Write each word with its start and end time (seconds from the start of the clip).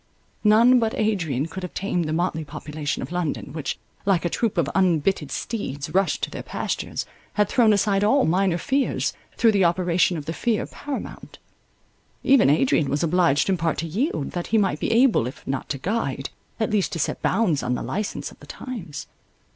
None 0.43 0.79
but 0.79 0.95
Adrian 0.95 1.45
could 1.45 1.61
have 1.61 1.75
tamed 1.75 2.05
the 2.05 2.11
motley 2.11 2.43
population 2.43 3.03
of 3.03 3.11
London, 3.11 3.53
which, 3.53 3.77
like 4.03 4.25
a 4.25 4.31
troop 4.31 4.57
of 4.57 4.67
unbitted 4.73 5.29
steeds 5.29 5.91
rushing 5.93 6.21
to 6.21 6.31
their 6.31 6.41
pastures, 6.41 7.05
had 7.33 7.47
thrown 7.47 7.71
aside 7.71 8.03
all 8.03 8.25
minor 8.25 8.57
fears, 8.57 9.13
through 9.37 9.51
the 9.51 9.63
operation 9.63 10.17
of 10.17 10.25
the 10.25 10.33
fear 10.33 10.65
paramount. 10.65 11.37
Even 12.23 12.49
Adrian 12.49 12.89
was 12.89 13.03
obliged 13.03 13.47
in 13.47 13.57
part 13.57 13.77
to 13.77 13.85
yield, 13.85 14.31
that 14.31 14.47
he 14.47 14.57
might 14.57 14.79
be 14.79 14.91
able, 14.91 15.27
if 15.27 15.45
not 15.45 15.69
to 15.69 15.77
guide, 15.77 16.31
at 16.59 16.71
least 16.71 16.93
to 16.93 16.97
set 16.97 17.21
bounds 17.21 17.59
to 17.59 17.69
the 17.69 17.83
license 17.83 18.31
of 18.31 18.39
the 18.39 18.47
times. 18.47 19.05